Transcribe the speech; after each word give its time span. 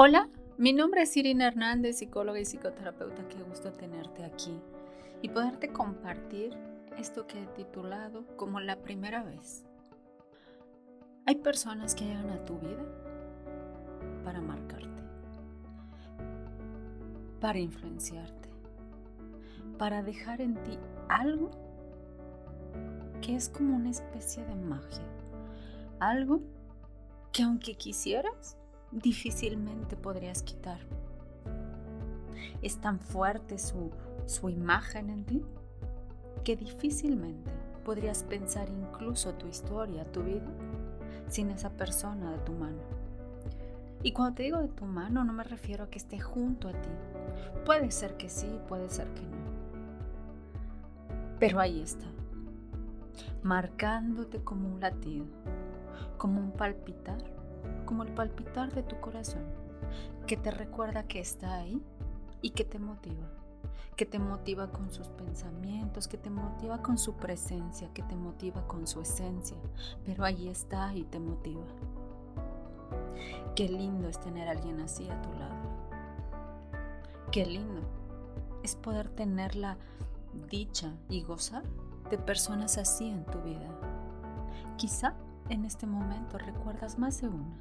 Hola, 0.00 0.28
mi 0.58 0.72
nombre 0.72 1.02
es 1.02 1.16
Irina 1.16 1.48
Hernández, 1.48 1.98
psicóloga 1.98 2.38
y 2.38 2.44
psicoterapeuta. 2.44 3.26
Qué 3.26 3.42
gusto 3.42 3.72
tenerte 3.72 4.24
aquí 4.24 4.56
y 5.22 5.28
poderte 5.28 5.72
compartir 5.72 6.56
esto 6.96 7.26
que 7.26 7.42
he 7.42 7.46
titulado 7.46 8.24
como 8.36 8.60
la 8.60 8.76
primera 8.76 9.24
vez. 9.24 9.64
Hay 11.26 11.34
personas 11.34 11.96
que 11.96 12.04
llegan 12.04 12.30
a 12.30 12.44
tu 12.44 12.60
vida 12.60 12.84
para 14.22 14.40
marcarte, 14.40 15.02
para 17.40 17.58
influenciarte, 17.58 18.50
para 19.78 20.04
dejar 20.04 20.40
en 20.40 20.62
ti 20.62 20.78
algo 21.08 21.50
que 23.20 23.34
es 23.34 23.48
como 23.48 23.74
una 23.74 23.90
especie 23.90 24.44
de 24.44 24.54
magia, 24.54 25.02
algo 25.98 26.40
que 27.32 27.42
aunque 27.42 27.74
quisieras, 27.74 28.57
difícilmente 28.92 29.96
podrías 29.96 30.42
quitar. 30.42 30.78
Es 32.62 32.78
tan 32.78 32.98
fuerte 33.00 33.58
su, 33.58 33.90
su 34.26 34.48
imagen 34.48 35.10
en 35.10 35.24
ti 35.24 35.44
que 36.44 36.56
difícilmente 36.56 37.50
podrías 37.84 38.22
pensar 38.22 38.68
incluso 38.68 39.34
tu 39.34 39.46
historia, 39.46 40.10
tu 40.12 40.22
vida, 40.22 40.46
sin 41.28 41.50
esa 41.50 41.70
persona 41.70 42.32
de 42.32 42.38
tu 42.38 42.52
mano. 42.52 42.82
Y 44.02 44.12
cuando 44.12 44.36
te 44.36 44.44
digo 44.44 44.58
de 44.58 44.68
tu 44.68 44.84
mano 44.84 45.24
no 45.24 45.32
me 45.32 45.44
refiero 45.44 45.84
a 45.84 45.90
que 45.90 45.98
esté 45.98 46.20
junto 46.20 46.68
a 46.68 46.72
ti. 46.72 46.88
Puede 47.64 47.90
ser 47.90 48.16
que 48.16 48.28
sí, 48.28 48.48
puede 48.68 48.88
ser 48.88 49.08
que 49.14 49.22
no. 49.22 49.38
Pero 51.38 51.60
ahí 51.60 51.80
está, 51.80 52.06
marcándote 53.42 54.42
como 54.42 54.68
un 54.68 54.80
latido, 54.80 55.26
como 56.16 56.40
un 56.40 56.52
palpitar 56.52 57.37
como 57.86 58.02
el 58.02 58.12
palpitar 58.12 58.72
de 58.72 58.82
tu 58.82 59.00
corazón, 59.00 59.44
que 60.26 60.36
te 60.36 60.50
recuerda 60.50 61.04
que 61.04 61.20
está 61.20 61.54
ahí 61.54 61.82
y 62.42 62.50
que 62.50 62.64
te 62.64 62.78
motiva, 62.78 63.28
que 63.96 64.06
te 64.06 64.18
motiva 64.18 64.70
con 64.70 64.90
sus 64.90 65.08
pensamientos, 65.08 66.08
que 66.08 66.18
te 66.18 66.30
motiva 66.30 66.82
con 66.82 66.98
su 66.98 67.14
presencia, 67.14 67.92
que 67.92 68.02
te 68.02 68.16
motiva 68.16 68.66
con 68.66 68.86
su 68.86 69.00
esencia, 69.00 69.56
pero 70.04 70.24
ahí 70.24 70.48
está 70.48 70.94
y 70.94 71.04
te 71.04 71.18
motiva. 71.18 71.64
Qué 73.54 73.68
lindo 73.68 74.08
es 74.08 74.20
tener 74.20 74.48
a 74.48 74.52
alguien 74.52 74.80
así 74.80 75.08
a 75.08 75.20
tu 75.22 75.32
lado. 75.32 75.56
Qué 77.32 77.44
lindo 77.44 77.82
es 78.62 78.76
poder 78.76 79.08
tener 79.08 79.56
la 79.56 79.76
dicha 80.50 80.94
y 81.08 81.22
gozar 81.22 81.64
de 82.10 82.18
personas 82.18 82.78
así 82.78 83.08
en 83.08 83.24
tu 83.26 83.40
vida. 83.40 83.68
Quizá 84.76 85.14
en 85.48 85.64
este 85.64 85.86
momento 85.86 86.38
recuerdas 86.38 86.98
más 86.98 87.20
de 87.20 87.28
una 87.28 87.60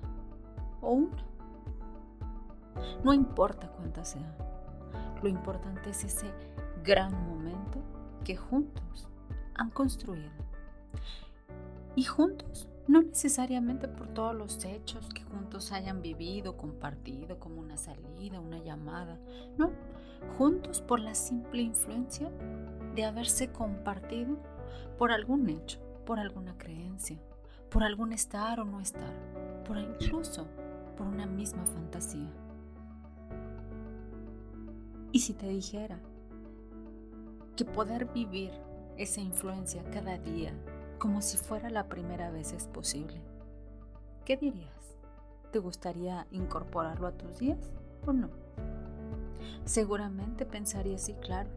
o 0.81 0.91
una. 0.91 1.25
No 3.03 3.13
importa 3.13 3.69
cuántas 3.69 4.09
sean. 4.09 4.35
Lo 5.21 5.29
importante 5.29 5.89
es 5.89 6.03
ese 6.03 6.31
gran 6.83 7.11
momento 7.27 7.79
que 8.23 8.35
juntos 8.35 9.07
han 9.55 9.69
construido. 9.71 10.29
Y 11.95 12.03
juntos, 12.03 12.69
no 12.87 13.01
necesariamente 13.01 13.87
por 13.87 14.07
todos 14.09 14.35
los 14.35 14.63
hechos 14.63 15.09
que 15.09 15.23
juntos 15.23 15.71
hayan 15.71 16.01
vivido, 16.01 16.55
compartido, 16.55 17.39
como 17.39 17.59
una 17.59 17.77
salida, 17.77 18.39
una 18.39 18.59
llamada, 18.59 19.17
no, 19.57 19.71
juntos 20.37 20.81
por 20.81 20.99
la 20.99 21.15
simple 21.15 21.63
influencia 21.63 22.29
de 22.95 23.05
haberse 23.05 23.51
compartido 23.51 24.37
por 24.97 25.11
algún 25.11 25.49
hecho, 25.49 25.79
por 26.05 26.19
alguna 26.19 26.57
creencia, 26.57 27.17
por 27.69 27.83
algún 27.83 28.13
estar 28.13 28.59
o 28.59 28.65
no 28.65 28.79
estar, 28.79 29.13
por 29.65 29.77
incluso 29.77 30.47
por 30.95 31.07
una 31.07 31.25
misma 31.25 31.65
fantasía. 31.65 32.31
Y 35.11 35.19
si 35.19 35.33
te 35.33 35.47
dijera 35.47 35.99
que 37.55 37.65
poder 37.65 38.05
vivir 38.05 38.51
esa 38.97 39.21
influencia 39.21 39.83
cada 39.91 40.17
día 40.17 40.53
como 40.99 41.21
si 41.21 41.37
fuera 41.37 41.69
la 41.69 41.87
primera 41.87 42.31
vez 42.31 42.53
es 42.53 42.67
posible, 42.67 43.21
¿qué 44.25 44.37
dirías? 44.37 44.97
¿Te 45.51 45.59
gustaría 45.59 46.27
incorporarlo 46.31 47.07
a 47.07 47.11
tus 47.11 47.37
días 47.39 47.71
o 48.05 48.13
no? 48.13 48.29
Seguramente 49.65 50.45
pensarías, 50.45 51.01
sí, 51.01 51.13
claro. 51.13 51.49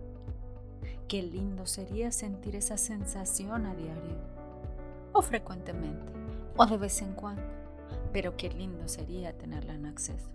Qué 1.09 1.23
lindo 1.23 1.67
sería 1.67 2.13
sentir 2.13 2.57
esa 2.57 2.77
sensación 2.77 3.67
a 3.67 3.75
diario, 3.75 4.17
o 5.13 5.23
frecuentemente, 5.23 6.13
o 6.57 6.67
de 6.67 6.77
vez 6.77 7.03
en 7.03 7.15
cuando 7.15 7.61
pero 8.13 8.37
qué 8.37 8.51
lindo 8.51 8.89
sería 8.89 9.37
tenerla 9.37 9.75
en 9.75 9.87
acceso. 9.87 10.31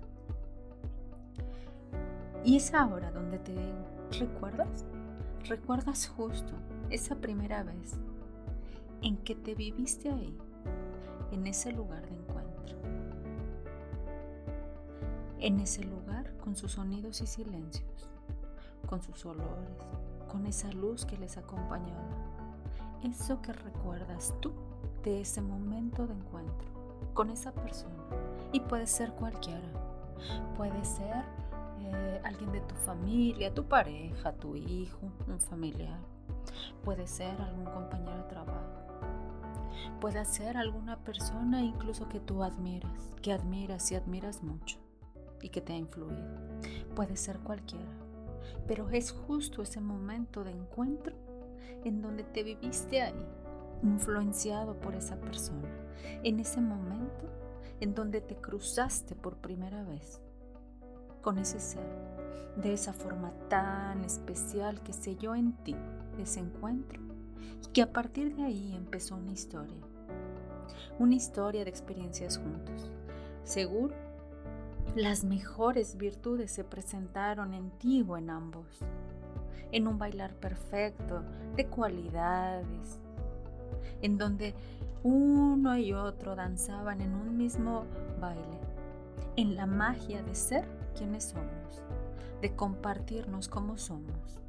Y 2.44 2.58
es 2.58 2.74
ahora 2.74 3.12
donde 3.12 3.40
te 3.40 3.56
¿recuerdas? 4.20 4.86
¿Recuerdas 5.46 6.08
justo 6.08 6.54
esa 6.90 7.16
primera 7.16 7.64
vez 7.64 7.96
en 9.02 9.18
que 9.18 9.36
te 9.36 9.56
viviste 9.56 10.10
ahí, 10.10 10.38
en 11.32 11.48
ese 11.48 11.72
lugar 11.72 12.08
de 12.08 12.16
encuentro? 12.16 12.78
En 15.40 15.60
ese 15.60 15.84
lugar 15.84 16.36
con 16.38 16.56
sus 16.56 16.74
sonidos 16.74 17.22
y 17.22 17.28
silencios, 17.28 18.10
con 18.88 19.02
sus 19.02 19.26
olores, 19.26 19.78
con 20.32 20.46
esa 20.46 20.72
luz 20.72 21.06
que 21.06 21.18
les 21.18 21.38
acompañaba. 21.38 22.10
Eso 23.04 23.42
que 23.42 23.54
recuerdas 23.54 24.34
tú 24.40 24.54
de 25.06 25.22
ese 25.22 25.40
momento 25.42 26.08
de 26.08 26.16
encuentro 26.16 26.68
con 27.14 27.30
esa 27.30 27.54
persona. 27.54 28.04
Y 28.52 28.60
puede 28.60 28.88
ser 28.88 29.12
cualquiera. 29.12 29.70
Puede 30.58 30.84
ser 30.84 31.24
eh, 31.80 32.22
alguien 32.24 32.52
de 32.52 32.62
tu 32.62 32.76
familia, 32.76 33.54
tu 33.54 33.66
pareja, 33.66 34.34
tu 34.34 34.56
hijo, 34.56 35.00
un 35.28 35.40
familiar. 35.40 36.00
Puede 36.84 37.08
ser 37.08 37.40
algún 37.40 37.66
compañero 37.66 38.18
de 38.18 38.24
trabajo. 38.24 38.82
Puede 40.02 40.26
ser 40.26 40.58
alguna 40.58 40.98
persona 40.98 41.62
incluso 41.62 42.10
que 42.10 42.20
tú 42.20 42.44
admiras, 42.44 43.14
que 43.22 43.32
admiras 43.32 43.92
y 43.92 43.96
admiras 43.96 44.42
mucho 44.42 44.80
y 45.42 45.50
que 45.50 45.62
te 45.62 45.74
ha 45.74 45.78
influido. 45.78 46.26
Puede 46.96 47.16
ser 47.16 47.40
cualquiera. 47.40 47.92
Pero 48.68 48.90
es 48.90 49.12
justo 49.12 49.62
ese 49.62 49.82
momento 49.82 50.44
de 50.44 50.52
encuentro 50.52 51.16
en 51.84 52.02
donde 52.02 52.24
te 52.24 52.42
viviste 52.42 53.02
ahí, 53.02 53.26
influenciado 53.86 54.80
por 54.80 54.96
esa 54.96 55.16
persona, 55.20 55.70
en 56.24 56.40
ese 56.40 56.62
momento 56.62 57.26
en 57.80 57.94
donde 57.94 58.22
te 58.22 58.36
cruzaste 58.36 59.16
por 59.16 59.38
primera 59.38 59.84
vez 59.84 60.22
con 61.22 61.38
ese 61.38 61.60
ser, 61.60 61.88
de 62.56 62.74
esa 62.74 62.94
forma 62.94 63.32
tan 63.50 64.06
especial 64.06 64.82
que 64.82 64.94
selló 64.94 65.36
en 65.36 65.54
ti 65.64 65.76
ese 66.20 66.40
encuentro 66.40 67.02
y 67.64 67.72
que 67.72 67.82
a 67.82 67.92
partir 67.92 68.36
de 68.36 68.44
ahí 68.44 68.76
empezó 68.76 69.16
una 69.16 69.32
historia, 69.32 69.82
una 71.00 71.16
historia 71.16 71.64
de 71.64 71.70
experiencias 71.70 72.38
juntos. 72.38 72.92
Seguro, 73.44 73.96
las 74.96 75.24
mejores 75.24 75.98
virtudes 75.98 76.52
se 76.52 76.64
presentaron 76.64 77.54
en 77.54 77.72
ti 77.72 78.06
o 78.08 78.18
en 78.18 78.30
ambos, 78.30 78.80
en 79.72 79.88
un 79.88 79.98
bailar 79.98 80.36
perfecto 80.36 81.24
de 81.56 81.68
cualidades, 81.68 83.02
en 84.02 84.18
donde 84.18 84.54
uno 85.04 85.78
y 85.78 85.94
otro 85.94 86.36
danzaban 86.36 87.02
en 87.02 87.14
un 87.14 87.38
mismo 87.38 87.86
baile, 88.20 88.60
en 89.36 89.56
la 89.56 89.66
magia 89.66 90.24
de 90.24 90.36
ser 90.36 90.68
quienes 90.96 91.26
somos, 91.26 91.84
de 92.42 92.56
compartirnos 92.56 93.48
como 93.48 93.78
somos, 93.78 94.40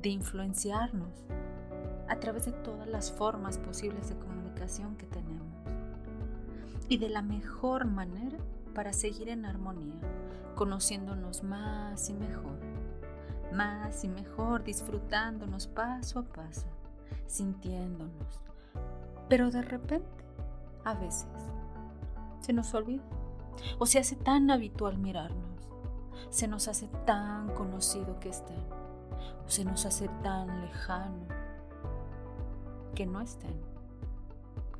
de 0.00 0.08
influenciarnos 0.08 1.26
a 2.08 2.16
través 2.16 2.46
de 2.46 2.52
todas 2.52 2.88
las 2.88 3.12
formas 3.12 3.58
posibles 3.58 4.08
de 4.08 4.16
comunicación 4.16 4.96
que 4.96 5.06
tenemos 5.06 5.38
y 6.88 6.98
de 6.98 7.10
la 7.10 7.22
mejor 7.22 7.84
manera 7.84 8.38
para 8.74 8.92
seguir 8.92 9.28
en 9.28 9.44
armonía, 9.44 9.94
conociéndonos 10.54 11.42
más 11.42 12.08
y 12.08 12.14
mejor, 12.14 12.58
más 13.52 14.04
y 14.04 14.08
mejor, 14.08 14.64
disfrutándonos 14.64 15.66
paso 15.66 16.20
a 16.20 16.24
paso, 16.24 16.66
sintiéndonos, 17.26 18.40
pero 19.28 19.50
de 19.50 19.62
repente, 19.62 20.24
a 20.84 20.94
veces, 20.94 21.26
se 22.40 22.52
nos 22.52 22.72
olvida. 22.74 23.02
O 23.78 23.86
se 23.86 23.98
hace 23.98 24.16
tan 24.16 24.50
habitual 24.50 24.98
mirarnos, 24.98 25.68
se 26.30 26.48
nos 26.48 26.68
hace 26.68 26.88
tan 27.04 27.48
conocido 27.54 28.18
que 28.20 28.28
estén, 28.28 28.64
o 29.44 29.48
se 29.48 29.64
nos 29.64 29.84
hace 29.84 30.08
tan 30.22 30.60
lejano 30.62 31.26
que 32.94 33.04
no 33.04 33.20
estén, 33.20 33.60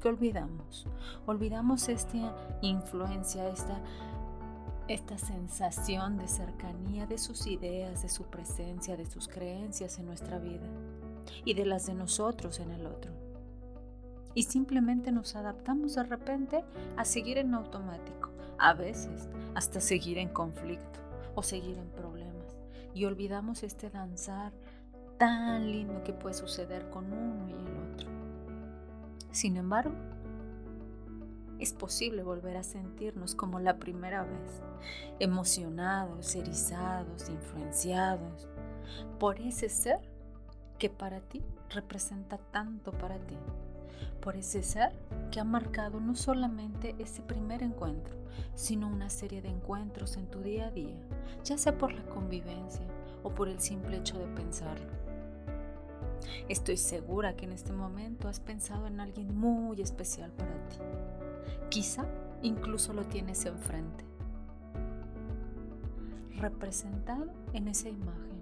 que 0.01 0.09
olvidamos, 0.09 0.87
olvidamos 1.27 1.89
esta 1.89 2.35
influencia, 2.63 3.49
esta, 3.49 3.81
esta 4.87 5.19
sensación 5.19 6.17
de 6.19 6.29
cercanía 6.29 7.07
de 7.07 7.19
sus 7.19 7.49
ideas, 7.49 8.03
de 8.03 8.09
su 8.09 8.25
presencia, 8.25 8.97
de 8.97 9.07
sus 9.07 9.29
creencias 9.29 9.99
en 9.99 10.07
nuestra 10.07 10.39
vida 10.39 10.69
y 11.45 11.55
de 11.55 11.67
las 11.67 11.87
de 11.87 11.95
nosotros 11.95 12.61
en 12.61 12.71
el 12.71 12.87
otro 12.87 13.28
y 14.39 14.45
simplemente 14.45 15.11
nos 15.11 15.35
adaptamos 15.35 15.97
de 15.97 16.05
repente 16.05 16.65
a 16.97 17.05
seguir 17.05 17.39
en 17.39 17.55
automático, 17.55 18.31
a 18.57 18.73
veces 18.73 19.29
hasta 19.57 19.81
seguir 19.81 20.17
en 20.17 20.29
conflicto 20.29 21.01
o 21.35 21.43
seguir 21.43 21.77
en 21.77 21.89
problemas. 21.89 22.57
Y 22.95 23.05
olvidamos 23.07 23.65
este 23.65 23.91
danzar 23.91 24.53
tan 25.19 25.73
lindo 25.73 26.05
que 26.05 26.13
puede 26.13 26.37
suceder 26.37 26.89
con 26.89 27.13
uno 27.13 27.49
y 27.49 27.53
el 27.53 27.93
otro. 27.93 28.09
Sin 29.33 29.57
embargo, 29.57 29.97
es 31.59 31.73
posible 31.73 32.23
volver 32.23 32.59
a 32.59 32.63
sentirnos 32.63 33.35
como 33.35 33.59
la 33.59 33.81
primera 33.81 34.23
vez, 34.23 34.63
emocionados, 35.19 36.37
erizados, 36.37 37.29
influenciados 37.29 38.47
por 39.19 39.41
ese 39.41 39.69
ser 39.69 39.99
que 40.79 40.91
para 40.91 41.23
ti 41.23 41.43
representa 41.71 42.39
tanto 42.53 42.93
para 42.93 43.19
ti, 43.19 43.37
por 44.21 44.37
ese 44.37 44.63
ser 44.63 44.93
que 45.31 45.41
ha 45.41 45.45
marcado 45.45 46.01
no 46.01 46.15
solamente 46.15 46.95
ese 46.99 47.23
primer 47.23 47.63
encuentro, 47.63 48.17
sino 48.55 48.89
una 48.89 49.11
serie 49.11 49.43
de 49.43 49.49
encuentros 49.49 50.17
en 50.17 50.27
tu 50.27 50.41
día 50.41 50.67
a 50.67 50.71
día, 50.71 50.99
ya 51.45 51.59
sea 51.59 51.77
por 51.77 51.93
la 51.93 52.05
convivencia 52.05 52.87
o 53.23 53.31
por 53.31 53.49
el 53.49 53.61
simple 53.61 53.97
hecho 53.97 54.19
de 54.19 54.27
pensarlo. 54.27 54.99
Estoy 56.49 56.77
segura 56.77 57.37
que 57.37 57.45
en 57.45 57.53
este 57.53 57.73
momento 57.73 58.29
has 58.29 58.41
pensado 58.41 58.87
en 58.87 59.01
alguien 59.01 59.37
muy 59.37 59.81
especial 59.81 60.31
para 60.33 60.69
ti. 60.69 60.79
Quizá 61.69 62.07
incluso 62.43 62.93
lo 62.93 63.05
tienes 63.05 63.45
enfrente, 63.45 64.05
representado 66.39 67.27
en 67.53 67.69
esa 67.69 67.89
imagen, 67.89 68.39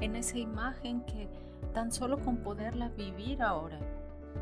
en 0.00 0.16
esa 0.16 0.38
imagen 0.38 1.02
que 1.02 1.28
tan 1.74 1.92
solo 1.92 2.18
con 2.18 2.38
poderla 2.38 2.88
vivir 2.90 3.42
ahora, 3.42 3.78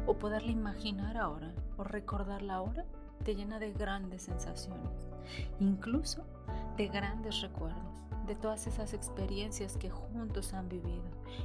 o 0.06 0.14
poderla 0.14 0.50
imaginar 0.50 1.16
ahora, 1.16 1.52
o 1.76 1.84
recordarla 1.84 2.54
ahora, 2.54 2.84
te 3.24 3.34
llena 3.34 3.58
de 3.58 3.72
grandes 3.72 4.22
sensaciones, 4.22 5.08
incluso 5.58 6.24
de 6.76 6.88
grandes 6.88 7.40
recuerdos, 7.40 7.82
de 8.26 8.34
todas 8.34 8.66
esas 8.66 8.92
experiencias 8.92 9.76
que 9.76 9.90
juntos 9.90 10.52
han 10.54 10.68
vivido, 10.68 11.04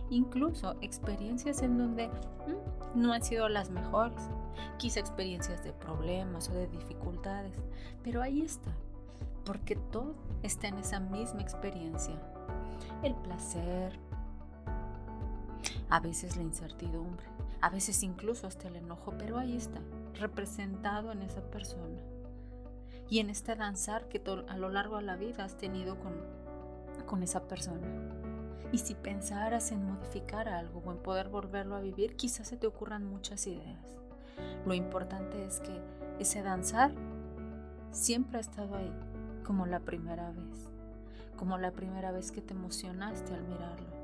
incluso 0.10 0.76
experiencias 0.82 1.62
en 1.62 1.78
donde 1.78 2.08
mm, 2.08 3.00
no 3.00 3.14
han 3.14 3.24
sido 3.24 3.50
las 3.50 3.70
mejores, 3.70 4.30
quizá 4.78 5.00
experiencias 5.00 5.64
de 5.64 5.74
problemas 5.74 6.50
o 6.50 6.54
de 6.54 6.68
dificultades, 6.68 7.58
pero 8.04 8.22
ahí 8.22 8.42
está, 8.42 8.72
porque 9.46 9.76
todo 9.76 10.16
está 10.44 10.68
en 10.68 10.80
esa 10.80 11.00
misma 11.00 11.42
experiencia. 11.42 12.16
El 13.04 13.16
placer, 13.16 13.98
a 15.90 16.00
veces 16.00 16.36
la 16.36 16.44
incertidumbre, 16.44 17.26
a 17.62 17.70
veces 17.70 18.04
incluso 18.04 18.48
hasta 18.48 18.68
el 18.68 18.78
enojo, 18.78 19.14
pero 19.18 19.38
ahí 19.38 19.56
está, 19.56 19.82
representado 20.16 21.12
en 21.12 21.22
esa 21.22 21.42
persona. 21.42 22.00
Y 23.10 23.20
en 23.20 23.30
este 23.30 23.56
danzar 23.56 24.08
que 24.08 24.22
a 24.48 24.58
lo 24.58 24.70
largo 24.70 24.98
de 24.98 25.04
la 25.04 25.16
vida 25.16 25.44
has 25.44 25.58
tenido 25.58 25.98
con, 26.00 26.14
con 27.06 27.24
esa 27.24 27.48
persona. 27.48 27.88
Y 28.72 28.78
si 28.78 28.94
pensaras 28.94 29.72
en 29.72 29.84
modificar 29.84 30.48
algo 30.48 30.82
o 30.86 30.92
en 30.92 31.00
poder 31.00 31.30
volverlo 31.30 31.76
a 31.76 31.82
vivir, 31.82 32.16
quizás 32.16 32.48
se 32.48 32.58
te 32.58 32.68
ocurran 32.68 33.06
muchas 33.06 33.48
ideas. 33.48 33.98
Lo 34.66 34.74
importante 34.74 35.44
es 35.44 35.60
que 35.60 35.82
ese 36.20 36.44
danzar 36.44 36.92
siempre 37.92 38.38
ha 38.38 38.42
estado 38.42 38.76
ahí, 38.76 38.94
como 39.44 39.66
la 39.66 39.80
primera 39.80 40.32
vez, 40.32 40.70
como 41.36 41.58
la 41.58 41.72
primera 41.72 42.12
vez 42.12 42.32
que 42.32 42.42
te 42.42 42.54
emocionaste 42.54 43.34
al 43.34 43.44
mirarlo, 43.44 43.99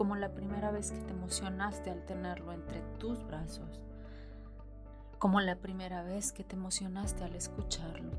como 0.00 0.16
la 0.16 0.30
primera 0.30 0.70
vez 0.70 0.92
que 0.92 1.00
te 1.02 1.12
emocionaste 1.12 1.90
al 1.90 2.06
tenerlo 2.06 2.52
entre 2.54 2.80
tus 2.98 3.22
brazos, 3.26 3.82
como 5.18 5.42
la 5.42 5.56
primera 5.56 6.02
vez 6.02 6.32
que 6.32 6.42
te 6.42 6.56
emocionaste 6.56 7.22
al 7.22 7.34
escucharlo, 7.36 8.10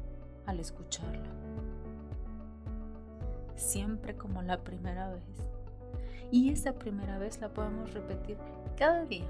al 0.45 0.59
escucharla. 0.59 1.31
Siempre 3.55 4.15
como 4.15 4.43
la 4.43 4.63
primera 4.63 5.09
vez. 5.09 5.23
Y 6.29 6.51
esa 6.51 6.73
primera 6.73 7.17
vez 7.17 7.41
la 7.41 7.49
podemos 7.49 7.91
repetir 7.95 8.37
cada 8.77 9.05
día 9.05 9.25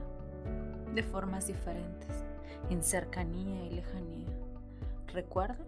de 0.94 1.04
formas 1.04 1.48
diferentes, 1.48 2.26
en 2.70 2.84
cercanía 2.84 3.64
y 3.64 3.76
lejanía. 3.76 4.28
Recuerda 5.08 5.64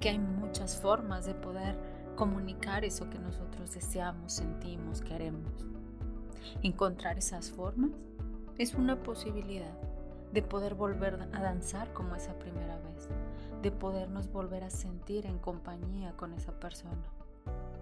que 0.00 0.08
hay 0.08 0.18
muchas 0.18 0.80
formas 0.80 1.26
de 1.26 1.34
poder 1.34 1.76
comunicar 2.16 2.84
eso 2.84 3.08
que 3.10 3.18
nosotros 3.18 3.74
deseamos, 3.74 4.32
sentimos, 4.32 5.00
queremos. 5.00 5.50
Encontrar 6.62 7.18
esas 7.18 7.50
formas 7.50 7.90
es 8.58 8.74
una 8.74 9.02
posibilidad 9.02 9.76
de 10.32 10.42
poder 10.42 10.74
volver 10.74 11.28
a 11.32 11.42
danzar 11.42 11.92
como 11.92 12.14
esa 12.16 12.38
primera 12.38 12.78
vez, 12.78 13.08
de 13.62 13.70
podernos 13.70 14.30
volver 14.30 14.64
a 14.64 14.70
sentir 14.70 15.26
en 15.26 15.38
compañía 15.38 16.12
con 16.16 16.32
esa 16.32 16.52
persona. 16.58 17.04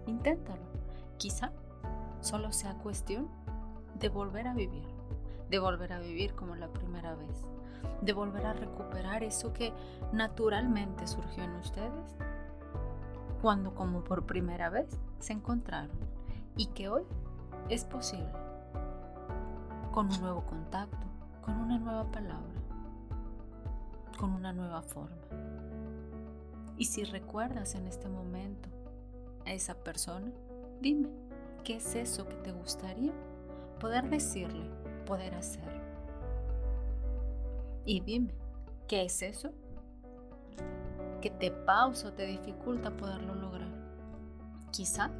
Inténtalo. 0.05 0.63
Quizá 1.17 1.51
solo 2.19 2.51
sea 2.51 2.75
cuestión 2.75 3.29
de 3.99 4.09
volver 4.09 4.47
a 4.47 4.53
vivir 4.53 5.01
de 5.51 5.59
volver 5.59 5.91
a 5.91 5.99
vivir 5.99 6.33
como 6.33 6.55
la 6.55 6.69
primera 6.69 7.13
vez, 7.13 7.45
de 8.01 8.13
volver 8.13 8.45
a 8.45 8.53
recuperar 8.53 9.21
eso 9.21 9.51
que 9.51 9.73
naturalmente 10.13 11.05
surgió 11.05 11.43
en 11.43 11.51
ustedes 11.57 12.15
cuando 13.41 13.73
como 13.73 14.03
por 14.03 14.25
primera 14.25 14.69
vez 14.69 14.87
se 15.19 15.33
encontraron 15.33 15.97
y 16.55 16.67
que 16.67 16.89
hoy 16.89 17.03
es 17.69 17.85
posible 17.85 18.31
con 19.91 20.07
un 20.07 20.21
nuevo 20.21 20.45
contacto, 20.45 21.07
con 21.41 21.55
una 21.55 21.77
nueva 21.77 22.09
palabra, 22.11 22.61
con 24.17 24.31
una 24.31 24.53
nueva 24.53 24.81
forma. 24.81 25.17
Y 26.77 26.85
si 26.85 27.03
recuerdas 27.03 27.75
en 27.75 27.87
este 27.87 28.07
momento 28.07 28.69
a 29.45 29.51
esa 29.51 29.75
persona, 29.75 30.31
dime, 30.81 31.09
¿qué 31.63 31.75
es 31.75 31.95
eso 31.95 32.27
que 32.27 32.35
te 32.35 32.51
gustaría 32.51 33.11
poder 33.79 34.09
decirle 34.09 34.69
poder 35.05 35.33
hacer. 35.35 35.81
Y 37.83 37.99
dime, 37.99 38.33
¿qué 38.87 39.03
es 39.03 39.21
eso? 39.23 39.51
Que 41.21 41.29
te 41.29 41.51
pausa 41.51 42.09
o 42.09 42.13
te 42.13 42.25
dificulta 42.25 42.91
poderlo 42.91 43.35
lograr. 43.35 43.71
Quizá 44.71 45.11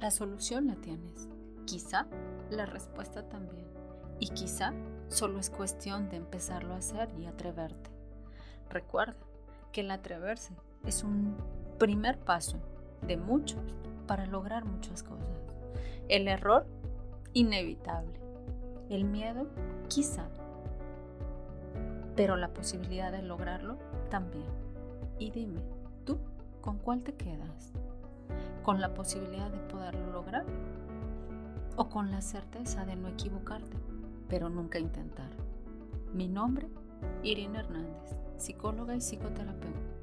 la 0.00 0.10
solución 0.10 0.66
la 0.66 0.74
tienes, 0.74 1.28
quizá 1.64 2.08
la 2.50 2.66
respuesta 2.66 3.28
también. 3.28 3.66
Y 4.18 4.28
quizá 4.28 4.72
solo 5.08 5.38
es 5.38 5.50
cuestión 5.50 6.08
de 6.08 6.16
empezarlo 6.16 6.74
a 6.74 6.78
hacer 6.78 7.10
y 7.18 7.26
atreverte. 7.26 7.90
Recuerda 8.68 9.16
que 9.70 9.82
el 9.82 9.90
atreverse 9.90 10.54
es 10.84 11.04
un 11.04 11.36
primer 11.78 12.18
paso 12.18 12.58
de 13.06 13.16
muchos 13.16 13.62
para 14.06 14.26
lograr 14.26 14.64
muchas 14.64 15.02
cosas. 15.02 15.28
El 16.08 16.28
error 16.28 16.66
inevitable. 17.32 18.20
El 18.90 19.04
miedo, 19.04 19.46
quizá. 19.88 20.28
Pero 22.16 22.36
la 22.36 22.52
posibilidad 22.52 23.10
de 23.12 23.22
lograrlo 23.22 23.78
también. 24.10 24.46
Y 25.18 25.30
dime, 25.30 25.60
¿tú 26.04 26.18
con 26.60 26.78
cuál 26.78 27.02
te 27.02 27.14
quedas? 27.14 27.72
¿Con 28.62 28.80
la 28.80 28.94
posibilidad 28.94 29.50
de 29.50 29.58
poderlo 29.58 30.12
lograr? 30.12 30.44
¿O 31.76 31.88
con 31.88 32.10
la 32.10 32.20
certeza 32.20 32.84
de 32.84 32.96
no 32.96 33.08
equivocarte, 33.08 33.76
pero 34.28 34.48
nunca 34.48 34.78
intentar? 34.78 35.30
Mi 36.12 36.28
nombre, 36.28 36.68
Irina 37.22 37.60
Hernández, 37.60 38.16
psicóloga 38.36 38.94
y 38.94 39.00
psicoterapeuta. 39.00 40.01